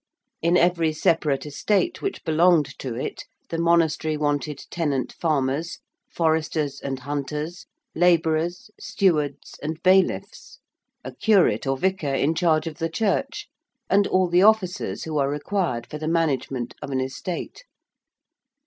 [0.41, 5.77] In every separate estate which belonged to it, the monastery wanted tenant farmers,
[6.11, 10.57] foresters and hunters, labourers, stewards and bailiffs,
[11.03, 13.47] a curate or vicar in charge of the church
[13.91, 17.63] and all the officers who are required for the management of an estate.